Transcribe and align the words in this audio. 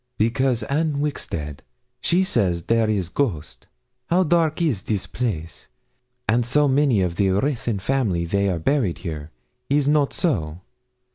'Because 0.17 0.63
Anne 0.63 0.99
Wixted 0.99 1.59
she 2.01 2.23
says 2.23 2.63
there 2.63 2.89
is 2.89 3.07
ghost. 3.07 3.67
How 4.07 4.23
dark 4.23 4.59
is 4.59 4.81
this 4.81 5.05
place! 5.05 5.67
and 6.27 6.43
so 6.43 6.67
many 6.67 7.01
of 7.01 7.17
the 7.17 7.29
Ruthyn 7.29 7.77
family 7.77 8.25
they 8.25 8.49
are 8.49 8.57
buried 8.57 8.97
here 8.97 9.29
is 9.69 9.87
not 9.87 10.11
so? 10.11 10.61